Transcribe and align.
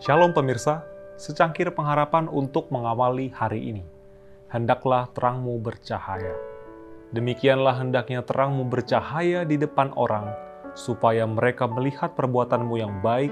Shalom 0.00 0.32
pemirsa, 0.32 0.80
secangkir 1.20 1.68
pengharapan 1.76 2.24
untuk 2.24 2.72
mengawali 2.72 3.28
hari 3.36 3.68
ini. 3.68 3.84
Hendaklah 4.48 5.12
terangmu 5.12 5.60
bercahaya. 5.60 6.32
Demikianlah 7.12 7.76
hendaknya 7.76 8.24
terangmu 8.24 8.64
bercahaya 8.64 9.44
di 9.44 9.60
depan 9.60 9.92
orang, 10.00 10.32
supaya 10.72 11.28
mereka 11.28 11.68
melihat 11.68 12.16
perbuatanmu 12.16 12.80
yang 12.80 13.04
baik 13.04 13.28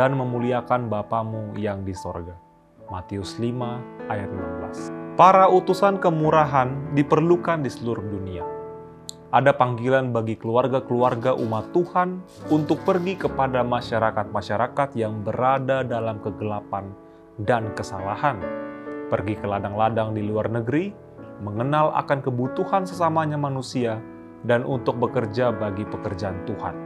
dan 0.00 0.16
memuliakan 0.16 0.88
Bapamu 0.88 1.52
yang 1.60 1.84
di 1.84 1.92
sorga. 1.92 2.40
Matius 2.88 3.36
5 3.36 4.08
ayat 4.08 4.32
16 4.32 5.12
Para 5.12 5.44
utusan 5.52 6.00
kemurahan 6.00 6.96
diperlukan 6.96 7.60
di 7.60 7.68
seluruh 7.68 8.08
dunia 8.08 8.57
ada 9.28 9.52
panggilan 9.52 10.08
bagi 10.08 10.40
keluarga-keluarga 10.40 11.36
umat 11.36 11.68
Tuhan 11.76 12.24
untuk 12.48 12.80
pergi 12.88 13.12
kepada 13.20 13.60
masyarakat-masyarakat 13.60 14.88
yang 14.96 15.20
berada 15.20 15.84
dalam 15.84 16.16
kegelapan 16.24 16.88
dan 17.44 17.68
kesalahan. 17.76 18.40
Pergi 19.12 19.36
ke 19.36 19.44
ladang-ladang 19.44 20.16
di 20.16 20.24
luar 20.24 20.48
negeri, 20.48 20.96
mengenal 21.44 21.92
akan 21.92 22.24
kebutuhan 22.24 22.88
sesamanya 22.88 23.36
manusia, 23.36 24.00
dan 24.48 24.64
untuk 24.64 24.96
bekerja 24.96 25.52
bagi 25.52 25.84
pekerjaan 25.84 26.48
Tuhan. 26.48 26.76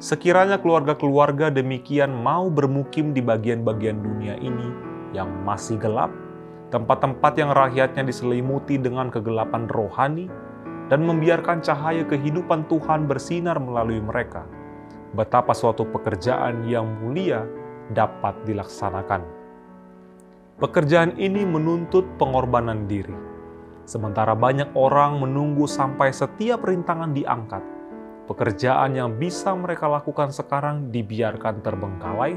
Sekiranya 0.00 0.56
keluarga-keluarga 0.56 1.52
demikian 1.52 2.24
mau 2.24 2.48
bermukim 2.48 3.12
di 3.12 3.20
bagian-bagian 3.20 4.00
dunia 4.00 4.40
ini 4.40 4.72
yang 5.12 5.28
masih 5.44 5.76
gelap, 5.76 6.08
tempat-tempat 6.72 7.36
yang 7.36 7.52
rakyatnya 7.52 8.08
diselimuti 8.08 8.80
dengan 8.80 9.12
kegelapan 9.12 9.68
rohani, 9.68 10.32
dan 10.90 11.06
membiarkan 11.06 11.62
cahaya 11.62 12.02
kehidupan 12.02 12.66
Tuhan 12.66 13.06
bersinar 13.06 13.62
melalui 13.62 14.02
mereka, 14.02 14.42
betapa 15.14 15.54
suatu 15.54 15.86
pekerjaan 15.86 16.66
yang 16.66 16.98
mulia 16.98 17.46
dapat 17.94 18.34
dilaksanakan. 18.42 19.22
Pekerjaan 20.58 21.16
ini 21.16 21.46
menuntut 21.46 22.04
pengorbanan 22.18 22.90
diri, 22.90 23.14
sementara 23.86 24.34
banyak 24.34 24.74
orang 24.74 25.22
menunggu 25.22 25.64
sampai 25.64 26.10
setiap 26.10 26.66
rintangan 26.66 27.14
diangkat. 27.16 27.64
Pekerjaan 28.28 28.94
yang 28.94 29.18
bisa 29.18 29.50
mereka 29.56 29.90
lakukan 29.90 30.30
sekarang 30.30 30.92
dibiarkan 30.92 31.62
terbengkalai, 31.64 32.34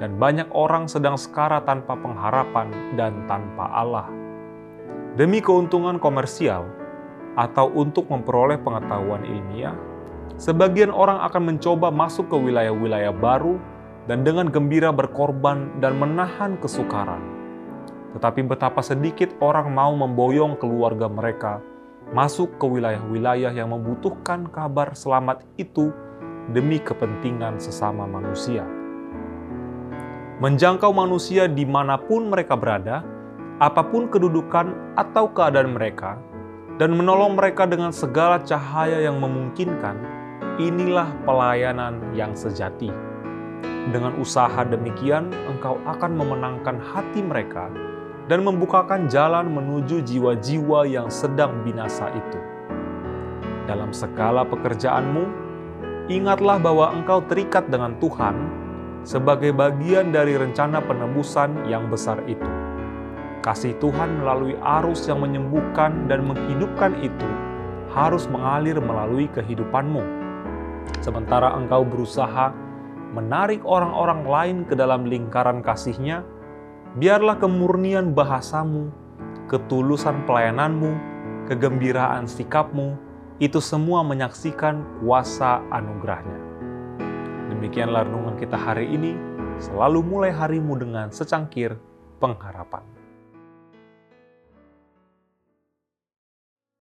dan 0.00 0.16
banyak 0.16 0.48
orang 0.56 0.88
sedang 0.88 1.20
sekara 1.20 1.60
tanpa 1.60 1.92
pengharapan 1.92 2.72
dan 2.96 3.28
tanpa 3.28 3.68
Allah. 3.68 4.08
Demi 5.20 5.44
keuntungan 5.44 6.00
komersial, 6.00 6.79
atau 7.38 7.70
untuk 7.74 8.10
memperoleh 8.10 8.58
pengetahuan 8.62 9.22
ilmiah, 9.22 9.76
sebagian 10.40 10.90
orang 10.90 11.22
akan 11.26 11.54
mencoba 11.54 11.90
masuk 11.92 12.30
ke 12.30 12.36
wilayah-wilayah 12.38 13.14
baru 13.14 13.58
dan 14.10 14.26
dengan 14.26 14.50
gembira 14.50 14.90
berkorban 14.90 15.70
dan 15.78 15.98
menahan 15.98 16.58
kesukaran. 16.58 17.22
Tetapi 18.18 18.42
betapa 18.42 18.82
sedikit 18.82 19.30
orang 19.38 19.70
mau 19.70 19.94
memboyong 19.94 20.58
keluarga 20.58 21.06
mereka 21.06 21.62
masuk 22.10 22.58
ke 22.58 22.66
wilayah-wilayah 22.66 23.54
yang 23.54 23.70
membutuhkan 23.70 24.50
kabar 24.50 24.98
selamat 24.98 25.46
itu 25.54 25.94
demi 26.50 26.82
kepentingan 26.82 27.62
sesama 27.62 28.02
manusia. 28.02 28.66
Menjangkau 30.42 30.90
manusia 30.90 31.46
di 31.46 31.62
mana 31.62 32.00
pun 32.00 32.32
mereka 32.32 32.58
berada, 32.58 33.06
apa 33.62 33.84
pun 33.86 34.08
kedudukan 34.10 34.96
atau 34.98 35.30
keadaan 35.30 35.76
mereka, 35.76 36.18
dan 36.80 36.96
menolong 36.96 37.36
mereka 37.36 37.68
dengan 37.68 37.92
segala 37.92 38.40
cahaya 38.40 39.04
yang 39.04 39.20
memungkinkan, 39.20 40.00
inilah 40.56 41.12
pelayanan 41.28 42.00
yang 42.16 42.32
sejati. 42.32 42.88
Dengan 43.92 44.16
usaha 44.16 44.64
demikian, 44.64 45.28
engkau 45.44 45.76
akan 45.84 46.16
memenangkan 46.16 46.80
hati 46.80 47.20
mereka 47.20 47.68
dan 48.32 48.48
membukakan 48.48 49.12
jalan 49.12 49.52
menuju 49.52 50.00
jiwa-jiwa 50.08 50.88
yang 50.88 51.12
sedang 51.12 51.60
binasa 51.68 52.08
itu. 52.16 52.40
Dalam 53.68 53.92
segala 53.92 54.48
pekerjaanmu, 54.48 55.24
ingatlah 56.08 56.56
bahwa 56.56 56.96
engkau 56.96 57.20
terikat 57.28 57.68
dengan 57.68 57.92
Tuhan 58.00 58.40
sebagai 59.04 59.52
bagian 59.52 60.16
dari 60.16 60.32
rencana 60.32 60.80
penebusan 60.80 61.68
yang 61.68 61.92
besar 61.92 62.24
itu 62.24 62.69
Kasih 63.40 63.72
Tuhan 63.80 64.20
melalui 64.20 64.52
arus 64.60 65.08
yang 65.08 65.24
menyembuhkan 65.24 66.04
dan 66.12 66.28
menghidupkan 66.28 66.92
itu 67.00 67.30
harus 67.88 68.28
mengalir 68.28 68.76
melalui 68.76 69.32
kehidupanmu. 69.32 70.04
Sementara 71.00 71.56
engkau 71.56 71.80
berusaha 71.80 72.52
menarik 73.16 73.64
orang-orang 73.64 74.20
lain 74.28 74.58
ke 74.68 74.76
dalam 74.76 75.08
lingkaran 75.08 75.64
kasihnya, 75.64 76.20
biarlah 77.00 77.40
kemurnian 77.40 78.12
bahasamu, 78.12 78.92
ketulusan 79.48 80.20
pelayananmu, 80.28 80.92
kegembiraan 81.48 82.28
sikapmu, 82.28 82.94
itu 83.40 83.56
semua 83.56 84.04
menyaksikan 84.04 84.84
kuasa 85.00 85.64
anugerahnya. 85.72 86.38
Demikianlah 87.48 88.04
renungan 88.04 88.36
kita 88.36 88.60
hari 88.60 88.84
ini, 88.92 89.16
selalu 89.56 90.04
mulai 90.04 90.28
harimu 90.28 90.76
dengan 90.76 91.08
secangkir 91.08 91.80
pengharapan. 92.20 92.99